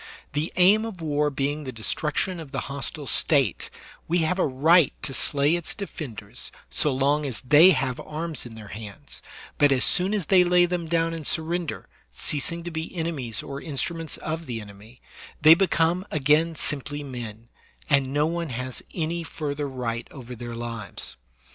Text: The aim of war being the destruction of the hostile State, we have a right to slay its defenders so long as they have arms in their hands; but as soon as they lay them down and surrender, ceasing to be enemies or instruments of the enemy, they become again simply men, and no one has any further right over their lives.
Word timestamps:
The 0.33 0.51
aim 0.55 0.83
of 0.83 0.99
war 0.99 1.29
being 1.29 1.63
the 1.63 1.71
destruction 1.71 2.39
of 2.39 2.49
the 2.51 2.61
hostile 2.61 3.05
State, 3.05 3.69
we 4.07 4.17
have 4.23 4.39
a 4.39 4.47
right 4.47 4.93
to 5.03 5.13
slay 5.13 5.55
its 5.55 5.75
defenders 5.75 6.51
so 6.71 6.91
long 6.91 7.23
as 7.23 7.41
they 7.41 7.69
have 7.69 7.99
arms 7.99 8.43
in 8.43 8.55
their 8.55 8.69
hands; 8.69 9.21
but 9.59 9.71
as 9.71 9.83
soon 9.85 10.15
as 10.15 10.25
they 10.25 10.43
lay 10.43 10.65
them 10.65 10.87
down 10.87 11.13
and 11.13 11.27
surrender, 11.27 11.87
ceasing 12.11 12.63
to 12.63 12.71
be 12.71 12.95
enemies 12.95 13.43
or 13.43 13.61
instruments 13.61 14.17
of 14.17 14.47
the 14.47 14.59
enemy, 14.59 15.01
they 15.39 15.53
become 15.53 16.03
again 16.09 16.55
simply 16.55 17.03
men, 17.03 17.49
and 17.87 18.07
no 18.11 18.25
one 18.25 18.49
has 18.49 18.81
any 18.95 19.21
further 19.23 19.69
right 19.69 20.07
over 20.09 20.35
their 20.35 20.55
lives. 20.55 21.15